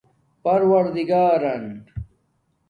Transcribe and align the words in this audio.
پَرور 0.43 0.87
دگاران 0.95 1.85